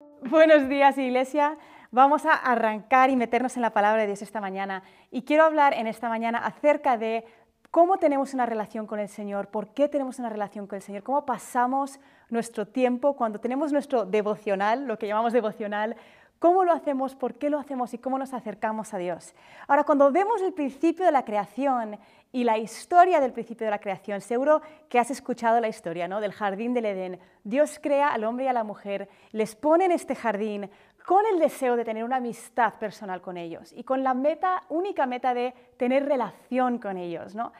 [0.00, 1.56] Buenos días, Iglesia.
[1.90, 4.82] Vamos a arrancar y meternos en la palabra de Dios esta mañana.
[5.10, 7.24] Y quiero hablar en esta mañana acerca de
[7.70, 11.02] cómo tenemos una relación con el Señor, por qué tenemos una relación con el Señor,
[11.02, 11.98] cómo pasamos
[12.30, 15.96] nuestro tiempo cuando tenemos nuestro devocional, lo que llamamos devocional,
[16.38, 19.34] cómo lo hacemos, por qué lo hacemos y cómo nos acercamos a Dios.
[19.66, 21.98] Ahora, cuando vemos el principio de la creación
[22.30, 26.20] y la historia del principio de la creación, seguro que has escuchado la historia ¿no?
[26.20, 27.20] del jardín del Edén.
[27.42, 30.70] Dios crea al hombre y a la mujer, les pone en este jardín
[31.06, 35.06] con el deseo de tener una amistad personal con ellos y con la meta, única
[35.06, 37.34] meta de tener relación con ellos.
[37.34, 37.52] ¿no?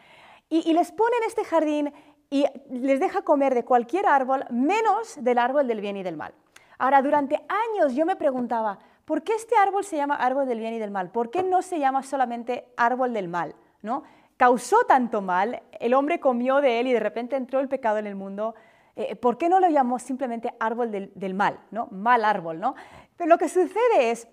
[0.51, 1.93] Y, les pone en este jardín
[2.29, 6.35] y les deja comer de cualquier árbol menos del árbol del bien y del mal.
[6.77, 10.75] Ahora, durante años yo me preguntaba, ¿por qué este árbol se llama árbol del bien
[10.75, 11.11] y del mal?
[11.11, 13.55] ¿Por qué no se llama solamente árbol del mal?
[13.83, 14.03] ¿no?
[14.39, 18.07] Causó tanto mal, el hombre comió de él y de repente entró el pecado en
[18.07, 18.55] el mundo.
[18.95, 21.59] Eh, ¿Por qué no lo llamó simplemente árbol del, del, mal?
[21.73, 21.89] ¿no?
[21.91, 22.61] Mal árbol.
[22.61, 22.77] ¿no?
[23.17, 24.29] Pero lo que sucede es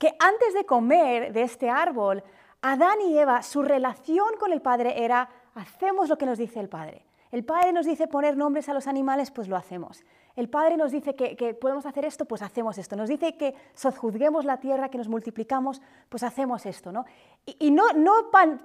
[0.00, 2.24] que antes de comer de este árbol,
[2.60, 6.68] Adán y Eva, su relación con el Padre era, hacemos lo que nos dice el
[6.68, 7.06] Padre.
[7.30, 10.04] El Padre nos dice poner nombres a los animales, pues lo hacemos.
[10.36, 12.94] El Padre nos dice que, podemos hacer esto, pues hacemos esto.
[12.94, 16.92] Nos dice que sojuzguemos la tierra, que nos multiplicamos, pues hacemos esto.
[16.92, 17.06] ¿no?
[17.46, 17.84] Y, no,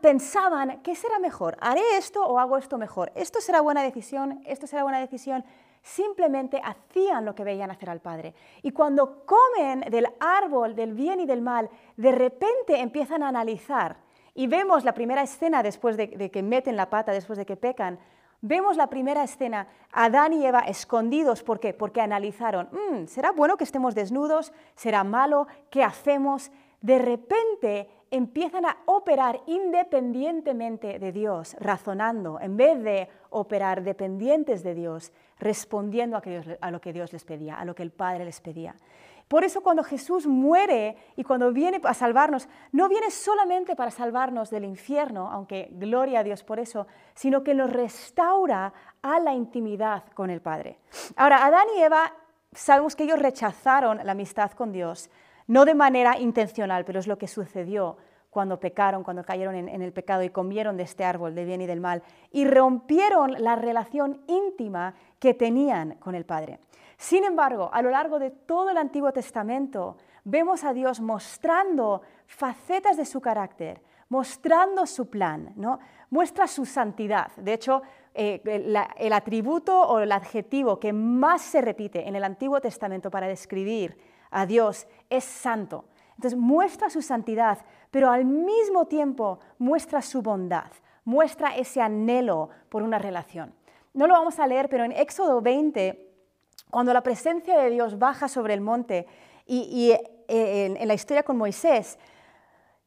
[0.01, 1.57] pensaban, ¿qué será mejor?
[1.61, 3.13] ¿Haré esto o hago esto mejor?
[3.15, 4.41] ¿Esto será buena decisión?
[4.45, 5.45] ¿Esto será buena decisión?
[5.81, 8.35] Simplemente hacían lo que veían hacer al Padre.
[8.63, 13.95] Y cuando comen del árbol del bien y del mal, de repente empiezan a analizar.
[14.33, 17.55] Y vemos la primera escena después de, de que meten la pata, después de que
[17.55, 17.97] pecan,
[18.43, 21.75] Vemos la primera escena, Adán y Eva escondidos, ¿por qué?
[21.75, 24.51] Porque analizaron, mmm, ¿será bueno que estemos desnudos?
[24.73, 25.45] ¿Será malo?
[25.69, 26.51] ¿Qué hacemos?
[26.81, 34.73] De repente empiezan a operar independientemente de Dios, razonando, en vez de operar dependientes de
[34.73, 36.19] Dios, respondiendo
[36.61, 38.75] a lo que Dios les pedía, a lo que el Padre les pedía.
[39.31, 44.49] Por eso cuando Jesús muere y cuando viene a salvarnos, no viene solamente para salvarnos
[44.49, 50.03] del infierno, aunque gloria a Dios por eso, sino que nos restaura a la intimidad
[50.15, 50.79] con el Padre.
[51.15, 52.11] Ahora, Adán y Eva,
[52.51, 55.09] sabemos que ellos rechazaron la amistad con Dios,
[55.47, 57.95] no de manera intencional, pero es lo que sucedió
[58.31, 61.67] cuando pecaron, cuando cayeron en, el pecado y comieron de este árbol de bien y
[61.67, 66.59] del mal, y rompieron la relación íntima que tenían con el Padre.
[67.01, 72.95] Sin embargo, a lo largo de todo el Antiguo Testamento vemos a Dios mostrando facetas
[72.95, 75.79] de su carácter, mostrando su plan, ¿no?
[76.11, 77.31] muestra su santidad.
[77.37, 77.81] De hecho,
[78.13, 83.09] eh, la, el atributo o el adjetivo que más se repite en el Antiguo Testamento
[83.09, 83.97] para describir
[84.29, 85.85] a Dios es santo.
[86.17, 90.71] Entonces muestra su santidad, pero al mismo tiempo muestra su bondad,
[91.03, 93.55] muestra ese anhelo por una relación.
[93.95, 96.10] No lo vamos a leer, pero en Éxodo 20
[96.71, 99.05] cuando la presencia de Dios baja sobre el monte
[99.45, 101.99] y, eh, en, en, la historia con Moisés,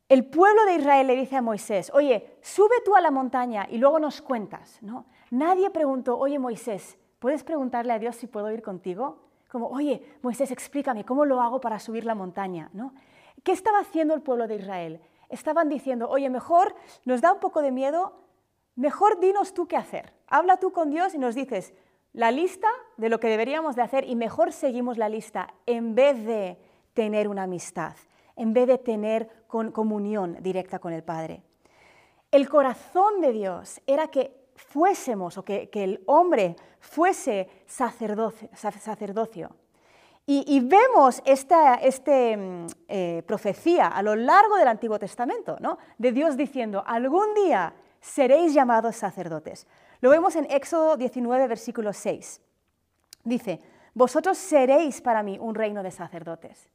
[0.08, 3.78] el pueblo de Israel le dice a Moisés, oye, sube tú a la montaña y
[3.78, 4.78] luego nos cuentas.
[4.82, 5.06] ¿no?
[5.30, 9.18] Nadie preguntó, oye Moisés, ¿puedes preguntarle a Dios si puedo ir contigo?
[9.50, 12.70] Como, oye, Moisés, explícame, ¿cómo lo hago para subir la montaña?
[12.72, 12.92] ¿no?
[13.42, 15.00] ¿Qué estaba haciendo el pueblo de Israel?
[15.28, 16.74] Estaban diciendo, oye, mejor
[17.04, 18.12] nos da un poco de miedo,
[18.76, 20.12] mejor dinos tú qué hacer.
[20.26, 21.72] Habla tú con Dios y nos dices,
[22.14, 26.24] la lista de lo que deberíamos de hacer y mejor seguimos la lista en vez
[26.24, 26.56] de
[26.94, 27.94] tener una amistad,
[28.36, 31.42] en vez de tener comunión directa con el Padre.
[32.30, 39.50] El corazón de Dios era que fuésemos o que, el hombre fuese sacerdocio.
[40.26, 42.38] Y, vemos esta este,
[42.88, 45.78] eh, profecía a lo largo del Antiguo Testamento, ¿no?
[45.98, 49.66] de Dios diciendo, algún día seréis llamados sacerdotes.
[50.04, 52.38] Lo vemos en Éxodo 19, versículo 6.
[53.24, 53.58] Dice,
[53.94, 56.68] vosotros seréis para mí un reino de sacerdotes.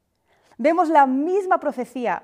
[0.57, 2.23] Vemos la misma profecía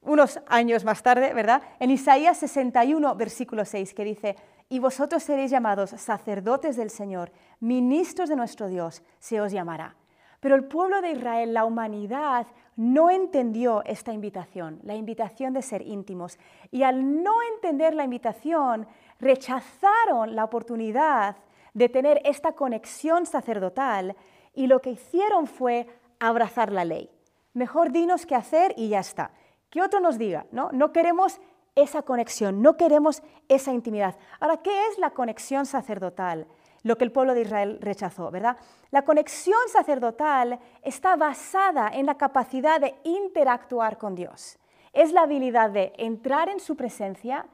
[0.00, 1.62] unos años más tarde, ¿verdad?
[1.78, 4.34] En Isaías 61, versículo 6, que dice,
[4.68, 9.94] y vosotros seréis llamados sacerdotes del Señor, ministros de nuestro Dios, se os llamará.
[10.40, 15.82] Pero el pueblo de Israel, la humanidad, no entendió esta invitación, la invitación de ser
[15.82, 16.38] íntimos.
[16.70, 18.88] Y al no entender la invitación,
[19.20, 21.36] rechazaron la oportunidad
[21.74, 24.16] de tener esta conexión sacerdotal
[24.54, 25.86] y lo que hicieron fue
[26.18, 27.10] abrazar la ley.
[27.54, 29.32] Mejor dinos qué hacer y ya está.
[29.70, 30.70] Que otro nos diga, ¿no?
[30.72, 31.40] No queremos
[31.76, 34.16] esa conexión, no queremos esa intimidad.
[34.40, 36.46] Ahora, ¿qué es la conexión sacerdotal?
[36.82, 38.56] Lo que el pueblo de Israel rechazó, ¿verdad?
[38.90, 44.58] La conexión sacerdotal está basada en la capacidad de interactuar con Dios.
[44.92, 47.46] Es la habilidad de entrar en su presencia,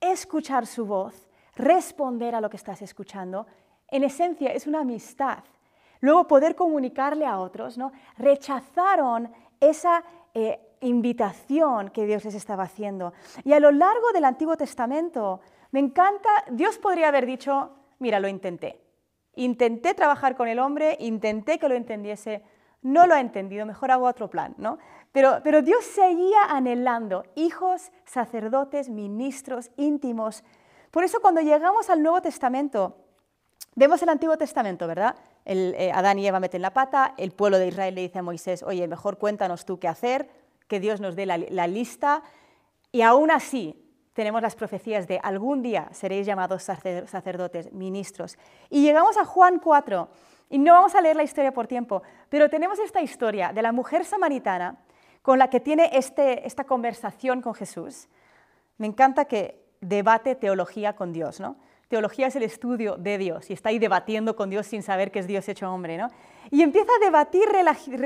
[0.00, 3.46] escuchar su voz, responder a lo que estás escuchando.
[3.88, 5.44] En esencia es una amistad.
[6.00, 7.90] luego poder comunicarle a otros, ¿no?
[8.16, 13.12] rechazaron esa eh, invitación que Dios les estaba haciendo.
[13.44, 15.40] Y a lo largo del Antiguo Testamento,
[15.72, 18.80] me encanta, Dios podría haber dicho, mira, lo intenté.
[19.34, 22.42] Intenté trabajar con el hombre, intenté que lo entendiese,
[22.82, 24.78] no lo ha entendido, mejor hago otro plan, ¿no?
[25.42, 30.44] Pero, Dios seguía anhelando hijos, sacerdotes, ministros, íntimos.
[30.92, 32.96] Por eso cuando llegamos al Nuevo Testamento,
[33.74, 35.16] vemos el Antiguo Testamento, ¿verdad?
[35.44, 38.62] Eh, Adán y Eva meten la pata, el pueblo de Israel le dice a Moisés,
[38.62, 40.30] oye, mejor cuéntanos tú qué hacer,
[40.68, 42.22] que Dios nos dé la, la lista.
[42.92, 43.74] Y aún así,
[44.12, 48.38] tenemos las profecías de algún día seréis llamados sacerdotes, ministros.
[48.70, 50.08] Y llegamos a Juan 4,
[50.50, 53.72] y no vamos a leer la historia por tiempo, pero tenemos esta historia de la
[53.72, 54.78] mujer samaritana
[55.28, 58.08] con la que tiene este, esta conversación con Jesús.
[58.78, 61.56] Me encanta que debate teología con Dios, ¿no?
[61.88, 65.18] Teología es el estudio de Dios y está ahí debatiendo con Dios sin saber que
[65.18, 66.08] es Dios hecho hombre, ¿no?
[66.50, 67.46] Y empieza a debatir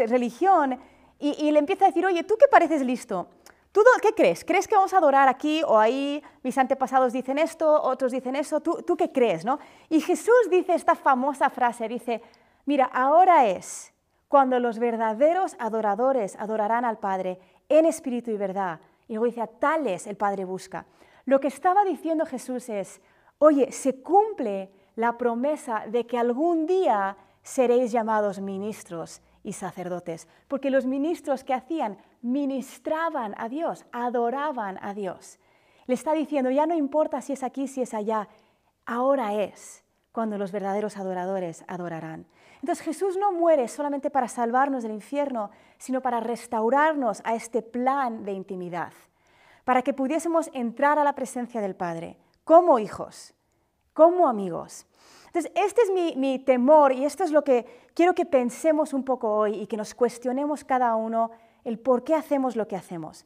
[0.08, 0.80] religión
[1.20, 3.28] y, le empieza a decir, oye, ¿tú qué pareces listo?
[3.70, 4.44] ¿Tú qué crees?
[4.44, 6.20] ¿Crees que vamos a adorar aquí o ahí?
[6.42, 8.58] Mis antepasados dicen esto, otros dicen eso.
[8.58, 9.44] ¿Tú, ¿Tú, qué crees?
[9.44, 9.60] ¿no?
[9.88, 12.20] Y Jesús dice esta famosa frase, dice,
[12.66, 13.91] mira, ahora es
[14.32, 17.38] cuando los verdaderos adoradores adorarán al Padre
[17.69, 18.81] en espíritu y verdad.
[19.06, 20.87] Y luego dice, a tales el Padre busca.
[21.26, 23.02] Lo que estaba diciendo Jesús es,
[23.37, 30.70] oye, se cumple la promesa de que algún día seréis llamados ministros y sacerdotes, porque
[30.70, 35.40] los ministros que hacían ministraban a Dios, adoraban a Dios.
[35.85, 38.31] Le está diciendo, ya no importa si es aquí, si es allá,
[38.87, 39.81] ahora es
[40.12, 42.26] cuando los verdaderos adoradores adorarán.
[42.61, 48.25] Entonces Jesús no muere solamente para salvarnos del infierno, sino para restaurarnos a este plan
[48.25, 48.93] de intimidad,
[49.64, 53.35] para que pudiésemos entrar a la presencia del Padre como hijos,
[53.94, 54.87] como amigos.
[55.26, 57.64] Entonces, este es mi, mi temor y esto es lo que
[57.94, 61.31] quiero que pensemos un poco hoy y que nos cuestionemos cada uno
[61.64, 63.25] el por qué hacemos lo que hacemos.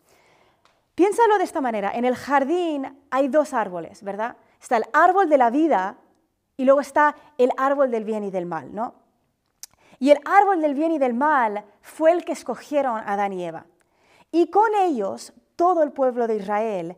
[0.94, 4.36] Piénsalo de esta manera, en el jardín hay dos árboles, ¿verdad?
[4.60, 5.98] Está el árbol de la vida
[6.56, 8.94] y luego está el árbol del bien y del mal, ¿no?
[9.98, 13.66] Y el árbol del bien y del mal fue el que escogieron Adán y Eva.
[14.30, 16.96] Y con ellos todo el pueblo de Israel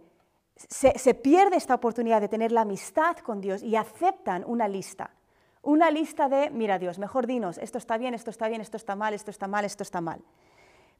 [0.56, 5.10] se, pierde esta oportunidad de tener la amistad con Dios y aceptan una lista.
[5.62, 8.96] Una lista de, mira Dios, mejor dinos, esto está bien, esto está bien, esto está
[8.96, 10.20] mal, esto está mal, esto está mal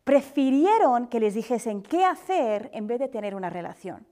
[0.09, 4.07] prefirieron que les dijesen qué hacer en vez de tener una relación.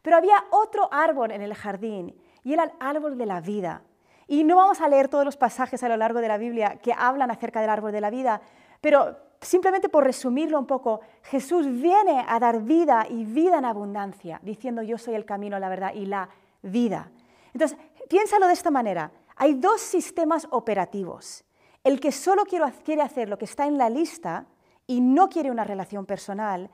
[0.00, 3.82] Pero había otro árbol en el jardín y era el árbol de la vida.
[4.28, 6.94] Y no vamos a leer todos los pasajes a lo largo de la Biblia que
[6.96, 8.40] hablan acerca del árbol de la vida,
[8.80, 14.38] pero simplemente por resumirlo un poco, Jesús viene a dar vida y vida en abundancia,
[14.44, 16.28] diciendo yo soy el camino, la verdad y la
[16.62, 17.10] vida.
[17.52, 17.76] Entonces,
[18.08, 19.10] piénsalo de esta manera.
[19.34, 21.44] Hay dos sistemas operativos.
[21.82, 24.46] El que solo quiere hacer lo que está en la lista,
[24.86, 26.70] y no quiere una relación personal,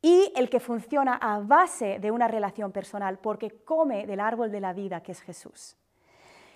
[0.00, 4.60] y el que funciona a base de una relación personal porque come del árbol de
[4.60, 5.76] la vida que es Jesús.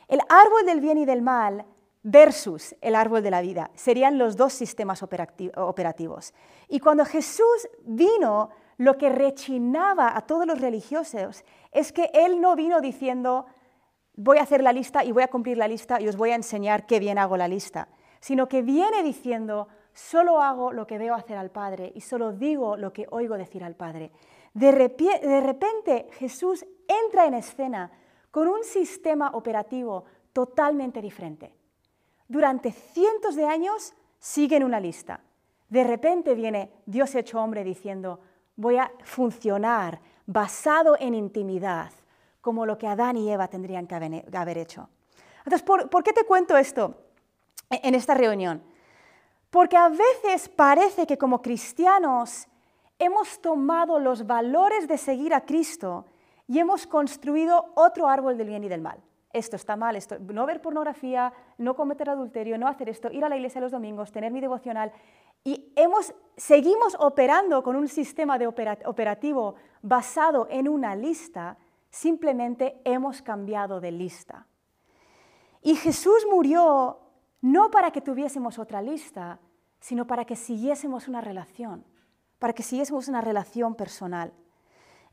[0.08, 1.64] El árbol del bien y del mal
[2.02, 6.34] versus el árbol de la vida serían los dos sistemas operativos.
[6.68, 12.56] Y cuando Jesús vino, lo que rechinaba a todos los religiosos es que Él no
[12.56, 13.46] vino diciendo,
[14.14, 16.36] voy a hacer la lista y voy a cumplir la lista y os voy a
[16.36, 17.88] enseñar qué bien hago la lista,
[18.20, 22.76] sino que viene diciendo, solo hago lo que veo hacer al Padre y solo digo
[22.76, 24.10] lo que oigo decir al Padre.
[24.54, 27.90] De, repente Jesús entra en escena
[28.30, 31.54] con un sistema operativo totalmente diferente.
[32.28, 35.20] Durante cientos de años siguen una lista.
[35.68, 38.20] De repente viene Dios hecho hombre diciendo,
[38.56, 41.92] voy a funcionar basado en intimidad,
[42.40, 44.88] como lo que Adán y Eva tendrían que haber hecho.
[45.44, 46.94] Entonces, ¿por, qué te cuento esto
[47.70, 48.62] en esta reunión?
[49.52, 52.48] Porque a veces parece que como cristianos
[52.98, 56.06] hemos tomado los valores de seguir a Cristo
[56.48, 58.98] y hemos construido otro árbol del bien y del mal.
[59.30, 63.36] Esto está mal, no ver pornografía, no cometer adulterio, no hacer esto, ir a la
[63.36, 64.90] iglesia los domingos, tener mi devocional.
[65.44, 71.58] Y hemos, seguimos operando con un sistema de operativo basado en una lista,
[71.90, 74.46] simplemente hemos cambiado de lista.
[75.60, 77.01] Y Jesús murió
[77.42, 79.38] no para que tuviésemos otra lista,
[79.80, 81.84] sino para que siguiésemos una relación,
[82.38, 84.32] para que siguiésemos una relación personal.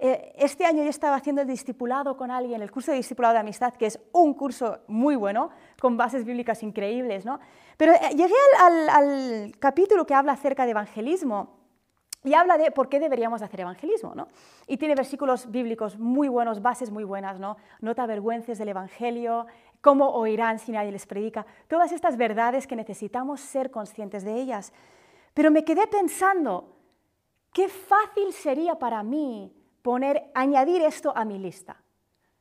[0.02, 3.42] Eh, este año yo estaba haciendo el discipulado con alguien, el curso de discipulado de
[3.42, 5.50] amistad, que es un curso muy bueno,
[5.82, 7.40] con bases bíblicas increíbles, ¿no?
[7.76, 11.58] Pero eh, llegué al, capítulo que habla acerca de evangelismo
[12.24, 14.30] y habla de por qué deberíamos hacer evangelismo, ¿no?
[14.68, 17.58] Y tiene versículos bíblicos muy buenos, bases muy buenas, ¿no?
[17.82, 19.48] No te avergüences del Evangelio,
[19.82, 21.46] ¿Cómo oirán si nadie les predica?
[21.68, 24.74] Todas estas verdades que necesitamos ser conscientes de ellas.
[25.34, 26.76] Pero me quedé pensando,
[27.54, 31.82] qué fácil sería para mí poner, añadir esto a mi lista.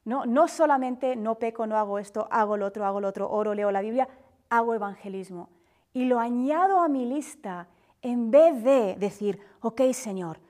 [0.05, 3.55] No, no solamente no peco, no hago esto, hago lo otro, hago lo otro, oro,
[3.55, 4.09] leo la Biblia,
[4.49, 5.51] hago evangelismo.
[5.93, 7.69] Y lo añado a mi lista
[8.03, 10.41] en vez de decir, ok Señor,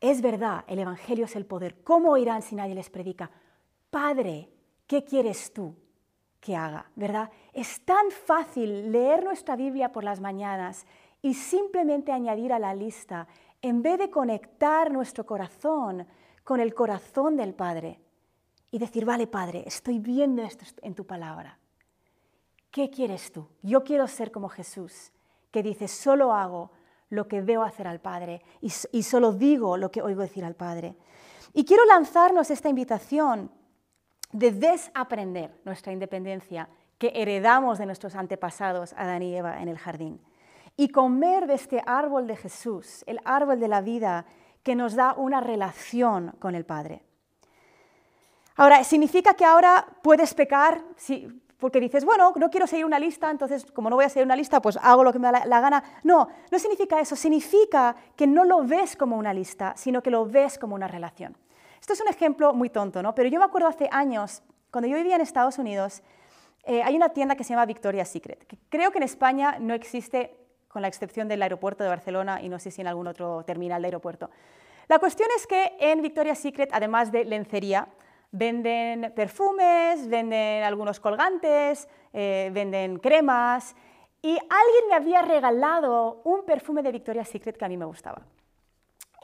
[0.00, 1.84] es verdad, el Evangelio es el poder.
[1.84, 3.30] ¿Cómo oirán si nadie les predica?
[3.88, 4.50] Padre,
[4.88, 5.76] ¿qué quieres tú
[6.42, 6.90] que haga?
[6.96, 7.30] ¿Verdad?
[7.52, 10.84] Es tan fácil leer nuestra Biblia por las mañanas
[11.22, 13.28] y simplemente añadir a la lista,
[13.62, 16.04] en vez de conectar nuestro corazón
[16.42, 18.00] con el corazón del Padre
[18.72, 21.58] y decir, vale Padre, estoy viendo esto en tu palabra.
[22.72, 23.46] ¿Qué quieres tú?
[23.62, 25.12] Yo quiero ser como Jesús,
[25.52, 26.72] que dice, solo hago
[27.08, 30.96] lo que veo hacer al Padre y, solo digo lo que oigo decir al Padre.
[31.52, 33.52] Y quiero lanzarnos esta invitación
[34.32, 40.20] de desaprender nuestra independencia que heredamos de nuestros antepasados, Adán y Eva, en el jardín,
[40.76, 44.24] y comer de este árbol de Jesús, el árbol de la vida
[44.62, 47.02] que nos da una relación con el Padre.
[48.56, 50.82] Ahora, ¿significa que ahora puedes pecar?
[50.96, 54.26] Sí, porque dices, bueno, no quiero seguir una lista, entonces como no voy a seguir
[54.26, 55.82] una lista, pues hago lo que me da la, gana.
[56.02, 60.26] No, no significa eso, significa que no lo ves como una lista, sino que lo
[60.26, 61.36] ves como una relación.
[61.82, 63.14] Esto es un ejemplo muy tonto, ¿no?
[63.14, 66.02] Pero yo me acuerdo hace años, cuando yo vivía en Estados Unidos,
[66.62, 69.74] eh, hay una tienda que se llama Victoria's Secret, que creo que en España no
[69.74, 70.36] existe,
[70.68, 73.82] con la excepción del aeropuerto de Barcelona y no sé si en algún otro terminal
[73.82, 74.30] de aeropuerto.
[74.88, 77.88] La cuestión es que en Victoria's Secret, además de lencería,
[78.34, 83.76] Venden perfumes, venden algunos colgantes, eh, venden cremas.
[84.22, 88.22] Y alguien me había regalado un perfume de Victoria's Secret que a mí me gustaba.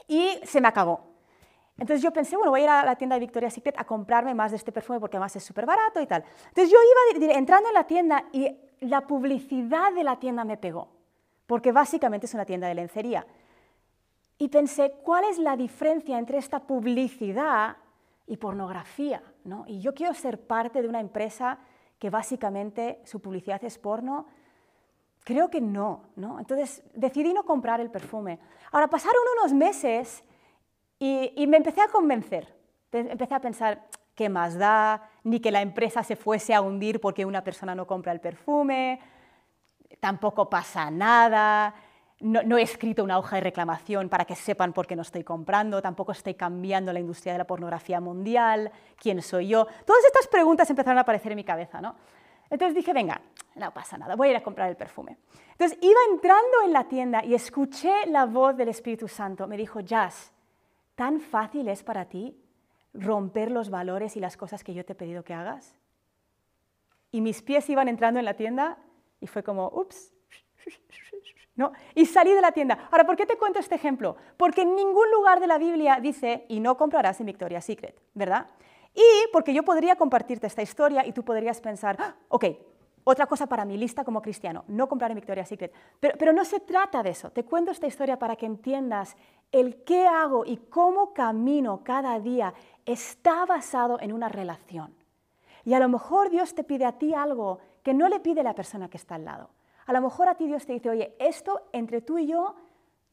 [0.07, 1.08] Y se me acabó.
[1.79, 4.33] Entonces yo pensé, bueno, voy a ir a la tienda de Victoria's Secret a comprarme
[4.33, 6.23] más de este perfume porque además es súper barato y tal.
[6.49, 6.77] Entonces yo
[7.17, 10.89] iba entrando en la tienda y la publicidad de la tienda me pegó,
[11.47, 13.25] porque básicamente es una tienda de lencería.
[14.37, 17.77] Y pensé, ¿cuál es la diferencia entre esta publicidad
[18.29, 19.21] y pornografía.
[19.43, 19.65] ¿no?
[19.67, 21.57] Y yo quiero ser parte de una empresa
[21.97, 24.27] que básicamente su publicidad es porno.
[25.23, 26.39] Creo que no, no.
[26.39, 28.39] Entonces decidí no comprar el perfume.
[28.71, 30.23] Ahora pasaron unos meses
[30.99, 32.53] y, me empecé a convencer.
[32.91, 35.09] Empecé a pensar, ¿qué más da?
[35.23, 38.99] Ni que la empresa se fuese a hundir porque una persona no compra el perfume.
[39.99, 41.73] Tampoco pasa nada
[42.21, 45.81] no, he escrito una hoja de reclamación para que sepan por qué no estoy comprando,
[45.81, 49.65] tampoco estoy cambiando la industria de la pornografía mundial, quién soy yo.
[49.85, 51.95] Todas estas preguntas empezaron a aparecer en mi cabeza, ¿no?
[52.49, 53.21] Entonces dije, venga,
[53.55, 55.17] no pasa nada, voy a ir a comprar el perfume.
[55.51, 59.47] Entonces iba entrando en la tienda y escuché la voz del Espíritu Santo.
[59.47, 60.33] Me dijo, Jazz,
[60.99, 62.35] ¿tan fácil es para ti
[62.93, 65.73] romper los valores y las cosas que yo te he pedido que hagas?
[67.09, 68.77] Y mis pies iban entrando en la tienda
[69.21, 70.13] y fue como, ups,
[71.95, 72.89] y salí de la tienda.
[72.91, 74.17] Ahora, ¿por qué te cuento este ejemplo?
[74.35, 78.47] Porque en ningún lugar de la Biblia dice, y no comprarás en Victoria's Secret, ¿verdad?
[78.93, 82.45] Y porque yo podría compartirte esta historia y tú podrías pensar, ah, ok,
[83.05, 85.73] otra cosa para mi lista como cristiano, no comprar en Victoria's Secret.
[86.01, 87.31] Pero, pero no se trata de eso.
[87.31, 89.15] Te cuento esta historia para que entiendas
[89.51, 92.53] el qué hago y cómo camino cada día
[92.85, 94.93] está basado en una relación.
[95.65, 98.55] Y a lo mejor Dios te pide a ti algo que no le pide la
[98.55, 99.49] persona que está al lado.
[99.85, 102.55] A lo mejor a ti Dios te dice, oye, esto entre tú y yo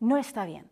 [0.00, 0.70] no está bien,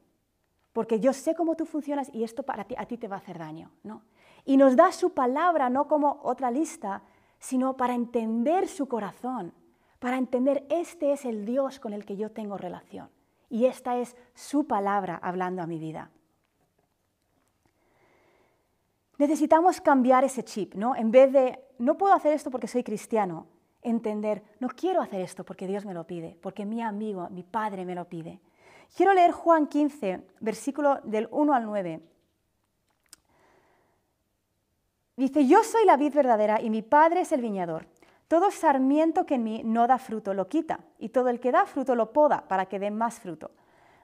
[0.73, 3.21] porque yo sé cómo tú funcionas y esto para ti, a ti te va a
[3.21, 3.71] hacer daño.
[3.83, 4.03] ¿no?
[4.45, 7.03] Y nos da su palabra no como otra lista,
[7.39, 9.55] sino para entender su corazón,
[9.99, 13.09] para entender este es el Dios con el que yo tengo relación.
[13.49, 16.11] Y esta es su palabra hablando a mi vida.
[19.19, 20.97] Necesitamos cambiar ese chip, ¿no?
[20.97, 23.47] En vez de, no puedo hacer esto porque soy cristiano,
[23.83, 27.85] entender, no quiero hacer esto porque Dios me lo pide, porque mi amigo, mi padre
[27.85, 28.41] me lo pide.
[28.97, 32.01] Quiero leer Juan 15, versículo del 1 al 9.
[35.17, 37.87] Dice, yo soy la vid verdadera y mi padre es el viñador.
[38.29, 41.67] Todo sarmiento que en mí no da fruto lo quita, y todo el que da
[41.67, 43.51] fruto lo poda para que dé más fruto.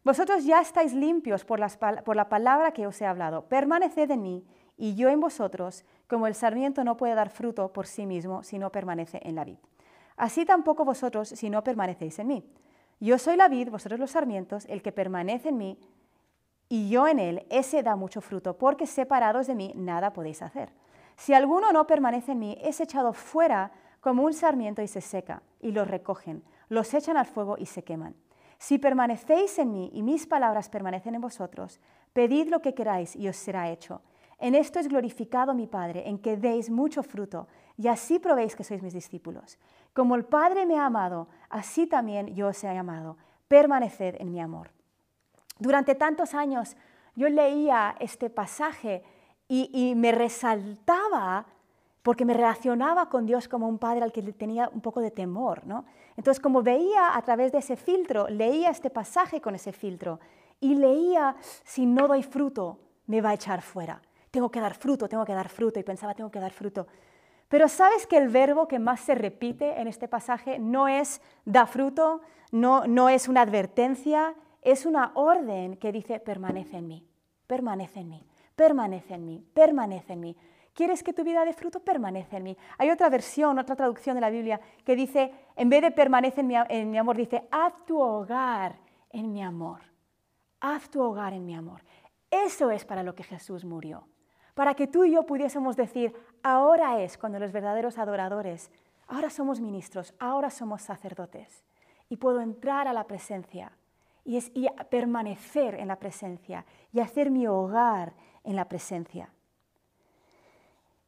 [0.05, 1.61] Vosotros ya estáis limpios por,
[2.05, 3.47] por la palabra que os he hablado.
[3.47, 4.45] Permaneced en mí
[4.77, 8.59] y yo en vosotros, como el sarmiento no puede dar fruto por sí mismo si
[8.59, 9.59] no permanece en la vid.
[10.17, 12.50] Así tampoco vosotros si no permanecéis en mí.
[12.99, 15.79] Yo soy la vid, vosotros los sarmientos, el que permanece en mí
[16.73, 20.73] y yo en él, ese da mucho fruto, porque separados de mí nada podéis hacer.
[21.17, 25.42] Si alguno no permanece en mí, es echado fuera como un sarmiento y se seca,
[25.61, 28.14] y los recogen, los echan al fuego y se queman.
[28.59, 31.80] Si permanecéis en mí y mis palabras permanecen en vosotros,
[32.12, 34.02] pedid lo que queráis y os será hecho.
[34.38, 38.64] En esto es glorificado mi Padre, en que deis mucho fruto, y así probéis que
[38.64, 39.59] sois mis discípulos.
[39.92, 43.19] Como el Padre me ha amado, así también yo os he amado.
[43.49, 44.71] Permaneced en mi amor.
[45.59, 46.76] Durante tantos años
[47.14, 49.02] yo leía este pasaje
[49.47, 51.45] y, me resaltaba
[52.02, 55.66] porque me relacionaba con Dios como un padre al que tenía un poco de temor.
[55.66, 55.85] ¿no?
[56.16, 60.21] Entonces, como veía a través de ese filtro, leía este pasaje con ese filtro
[60.61, 64.00] y leía, si no doy fruto, me va a echar fuera.
[64.30, 65.80] Tengo que dar fruto, tengo que dar fruto.
[65.80, 66.87] Y pensaba, tengo que dar fruto.
[67.49, 71.66] Pero sabes que el verbo que más se repite en este pasaje no es da
[71.66, 72.21] fruto,
[72.52, 77.09] no, no es una advertencia, es una orden que dice permanece en mí,
[77.47, 78.26] permanece en mí
[78.61, 80.37] permanece en mí, permanece en mí.
[80.75, 81.81] ¿Quieres que tu vida dé fruto?
[81.81, 82.57] Permanece en mí.
[82.79, 86.47] Hay otra versión, otra traducción de la Biblia que dice, en vez de permanece en
[86.47, 88.77] mi, en mi amor, dice, haz tu hogar
[89.11, 89.81] en mi amor.
[90.61, 91.83] Haz tu hogar en mi amor.
[92.31, 94.07] Eso es para lo que Jesús murió.
[94.55, 98.71] Para que tú y yo pudiésemos decir, ahora es cuando los verdaderos adoradores,
[99.09, 101.65] ahora somos ministros, ahora somos sacerdotes.
[102.09, 103.73] Y puedo entrar a la presencia
[104.25, 109.33] y, es, y permanecer en la presencia y hacer mi hogar en la presencia.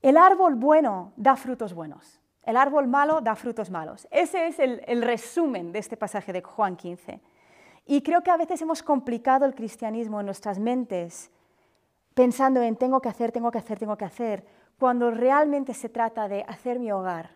[0.02, 2.20] El árbol bueno da frutos buenos.
[2.42, 4.08] El árbol malo da frutos malos.
[4.10, 7.20] Ese es el, resumen de este pasaje de Juan 15.
[7.86, 11.30] Y creo que a veces hemos complicado el cristianismo en nuestras mentes
[12.14, 14.44] pensando en tengo que hacer, tengo que hacer, tengo que hacer,
[14.78, 17.30] cuando realmente se trata de hacer mi hogar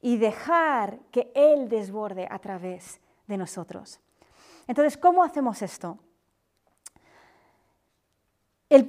[0.00, 4.00] y dejar que Él desborde a través de nosotros.
[4.66, 5.98] Entonces, ¿cómo hacemos esto?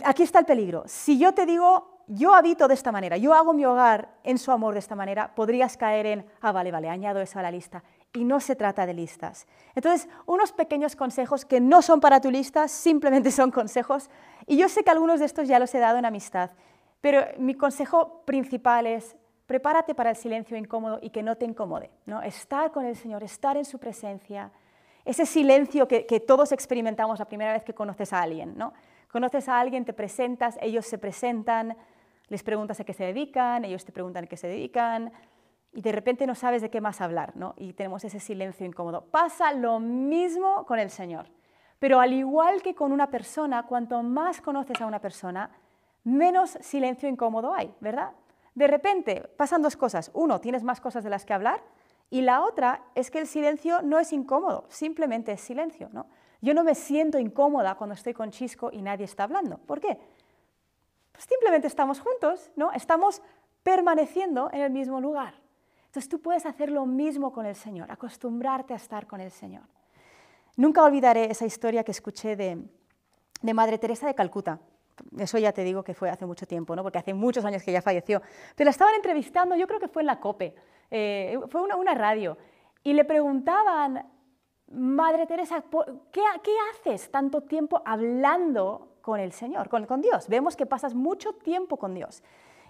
[0.05, 0.83] aquí está el peligro.
[0.87, 4.51] Si yo te digo, yo habito de esta manera, yo hago mi hogar en su
[4.51, 7.83] amor de esta manera, podrías caer en, ah, vale, vale, añado eso a la lista.
[8.13, 9.47] Y no se trata de listas.
[9.73, 14.09] Entonces, unos pequeños consejos que no son para tu lista, simplemente son consejos.
[14.45, 16.51] Y yo sé que algunos de estos ya los he dado en amistad,
[17.01, 21.89] pero mi consejo principal es, prepárate para el silencio incómodo y que no te incomode.
[22.05, 22.21] ¿no?
[22.21, 24.51] Estar con el Señor, estar en su presencia,
[25.05, 28.57] ese silencio que, que todos experimentamos la primera vez que conoces a alguien.
[28.57, 28.73] ¿no?
[29.11, 31.75] Conoces a alguien, te presentas, ellos se presentan,
[32.27, 35.11] les preguntas a qué se dedican, ellos te preguntan a qué se dedican,
[35.73, 37.55] y de repente no sabes de qué más hablar, ¿no?
[37.57, 39.05] Y tenemos ese silencio incómodo.
[39.05, 41.27] Pasa lo mismo con el Señor.
[41.79, 45.49] Pero al igual que con una persona, cuanto más conoces a una persona,
[46.03, 48.11] menos silencio incómodo hay, ¿verdad?
[48.55, 50.11] De repente pasan dos cosas.
[50.13, 51.63] Uno, tienes más cosas de las que hablar,
[52.09, 56.05] y la otra es que el silencio no es incómodo, simplemente es silencio, ¿no?
[56.41, 59.57] Yo no me siento incómoda cuando estoy con Chisco y nadie está hablando.
[59.57, 59.97] ¿Por qué?
[61.13, 62.73] Pues simplemente estamos juntos, ¿no?
[62.73, 63.21] Estamos
[63.63, 65.35] permaneciendo en el mismo lugar.
[65.85, 69.63] Entonces tú puedes hacer lo mismo con el Señor, acostumbrarte a estar con el Señor.
[70.57, 72.57] Nunca olvidaré esa historia que escuché de,
[73.53, 74.59] Madre Teresa de Calcuta.
[75.17, 76.83] Eso ya te digo que fue hace mucho tiempo, ¿no?
[76.83, 78.21] porque hace muchos años que ya falleció.
[78.55, 80.55] Pero la estaban entrevistando, yo creo que fue en la COPE,
[80.91, 82.37] eh, fue una, una radio,
[82.83, 84.05] y le preguntaban
[84.73, 85.63] Madre Teresa,
[86.11, 86.21] ¿qué,
[86.71, 90.29] haces tanto tiempo hablando con el Señor, con, Dios?
[90.29, 92.23] Vemos que pasas mucho tiempo con Dios.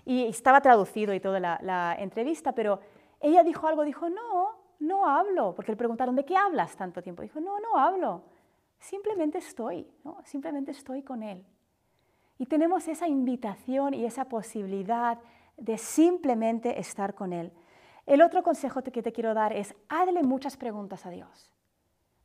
[0.03, 2.79] Y estaba traducido y toda la, entrevista, pero
[3.21, 7.21] ella dijo algo, dijo, no, no hablo, porque le preguntaron, ¿de qué hablas tanto tiempo?
[7.21, 8.23] Dijo, no, no hablo,
[8.79, 9.87] simplemente estoy,
[10.25, 11.45] simplemente estoy con Él.
[12.39, 15.19] Y tenemos esa invitación y esa posibilidad
[15.55, 17.53] de simplemente estar con Él.
[18.07, 21.53] El otro consejo que te quiero dar es, hazle muchas preguntas a Dios.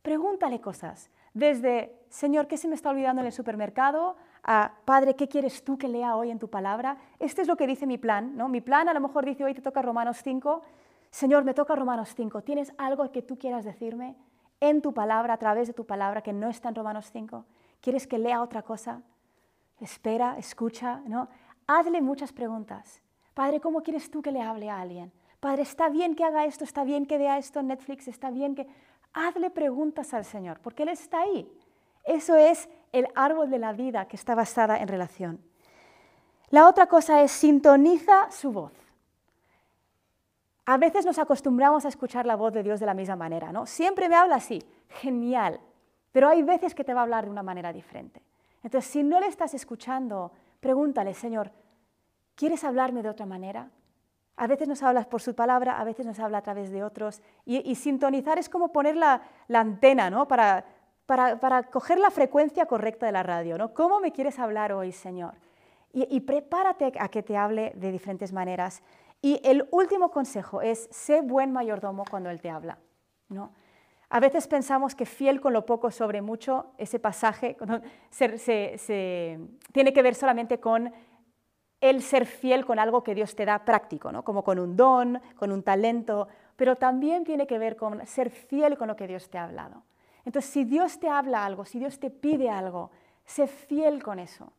[0.01, 4.15] Pregúntale cosas, desde, Señor, ¿qué se me está olvidando en el supermercado?
[4.43, 6.97] a, Padre, ¿qué quieres tú que lea hoy en tu palabra?
[7.19, 8.47] Este es lo que dice mi plan, ¿no?
[8.47, 10.61] Mi plan a lo mejor dice, hoy te toca Romanos 5.
[11.09, 12.41] Señor, me toca Romanos 5.
[12.41, 14.15] ¿Tienes algo que tú quieras decirme
[14.59, 17.45] en tu palabra, a través de tu palabra, que no está en Romanos 5?
[17.81, 19.01] ¿Quieres que lea otra cosa?
[19.79, 21.29] Espera, escucha, ¿no?
[21.67, 23.01] Hazle muchas preguntas.
[23.33, 25.11] Padre, ¿cómo quieres tú que le hable a alguien?
[25.39, 26.65] Padre, ¿está bien que haga esto?
[26.65, 28.07] ¿Está bien que vea esto en Netflix?
[28.07, 28.67] ¿Está bien que...?
[29.13, 31.49] Hazle preguntas al Señor, porque Él está ahí.
[32.03, 35.39] Eso es el árbol de la vida que está basada en relación.
[36.49, 38.73] La otra cosa es sintoniza su voz.
[40.65, 43.65] A veces nos acostumbramos a escuchar la voz de Dios de la misma manera, ¿no?
[43.65, 45.59] Siempre me habla así, genial,
[46.11, 48.21] pero hay veces que te va a hablar de una manera diferente.
[48.63, 51.51] Entonces, si no le estás escuchando, pregúntale, Señor,
[52.35, 53.69] ¿quieres hablarme de otra manera?
[54.39, 57.21] A veces nos habla por su palabra, a veces nos habla a través de otros.
[57.45, 59.21] Y, sintonizar es como poner la,
[59.53, 60.29] antena ¿no?
[60.29, 60.63] para,
[61.05, 63.57] para, coger la frecuencia correcta de la radio.
[63.57, 63.73] ¿no?
[63.73, 65.33] ¿Cómo me quieres hablar hoy, Señor?
[65.91, 68.81] Y, prepárate a que te hable de diferentes maneras.
[69.21, 72.77] Y el último consejo es, sé buen mayordomo cuando Él te habla.
[73.27, 73.51] ¿no?
[74.09, 77.57] A veces pensamos que fiel con lo poco sobre mucho, ese pasaje
[78.09, 79.37] se, se,
[79.73, 80.93] tiene que ver solamente con
[81.81, 84.23] el ser fiel con algo que Dios te da práctico, ¿no?
[84.23, 88.77] como con un don, con un talento, pero también tiene que ver con ser fiel
[88.77, 89.83] con lo que Dios te ha hablado.
[90.25, 92.91] Entonces, si Dios te habla algo, si Dios te pide algo,
[93.25, 94.51] sé fiel con eso,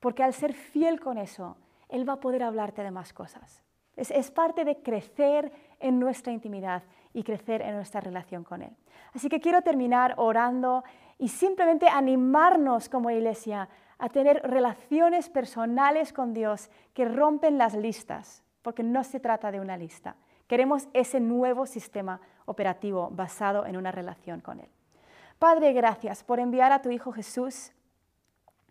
[0.00, 1.56] porque al ser fiel con eso,
[1.88, 3.62] Él va a poder hablarte de más cosas.
[3.94, 6.82] Es, es parte de crecer en nuestra intimidad
[7.12, 8.74] y crecer en nuestra relación con Él.
[9.12, 10.82] Así que quiero terminar orando
[11.18, 13.68] y simplemente animarnos como iglesia
[14.02, 19.60] a tener relaciones personales con Dios que rompen las listas, porque no se trata de
[19.60, 20.16] una lista.
[20.48, 24.68] Queremos ese nuevo sistema operativo basado en una relación con Él.
[25.38, 27.70] Padre, gracias por enviar a tu Hijo Jesús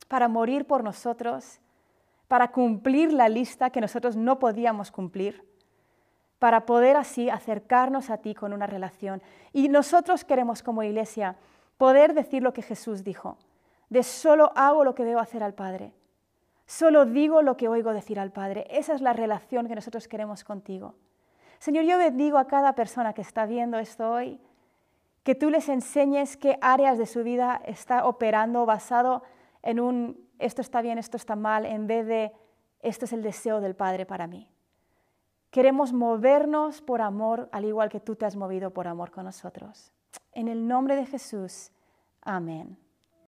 [0.10, 1.62] para morir por nosotros,
[2.28, 5.48] para cumplir la lista que nosotros no podíamos cumplir,
[6.40, 9.22] para poder así acercarnos a ti con una relación.
[9.54, 11.38] Y nosotros queremos como iglesia
[11.78, 13.38] poder decir lo que Jesús dijo
[13.92, 15.94] de solo hago lo que debo hacer al Padre.
[16.66, 18.66] Solo digo lo que oigo decir al Padre.
[18.70, 20.96] Esa es la relación que nosotros queremos contigo.
[21.60, 24.40] Señor, yo bendigo a cada persona que está viendo esto hoy,
[25.24, 29.24] que tú les enseñes qué áreas de su vida está operando basado
[29.62, 32.32] en un esto está bien, esto está mal, en vez de
[32.80, 34.50] esto es el deseo del Padre para mí.
[35.52, 39.92] Queremos movernos por amor, al igual que tú te has movido por amor con nosotros.
[40.32, 41.72] En el nombre de Jesús,
[42.22, 42.78] amén.